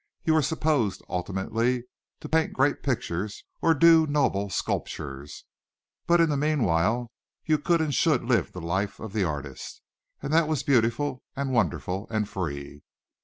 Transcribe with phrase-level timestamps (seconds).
[0.23, 1.83] You were supposed ultimately
[2.21, 5.45] to paint great pictures or do noble sculptures,
[6.07, 7.11] but in the meanwhile
[7.45, 9.79] you could and should live the life of the artist.
[10.19, 12.81] And that was beautiful and wonderful and free.